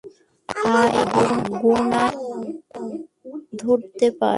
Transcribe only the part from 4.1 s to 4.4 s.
পার।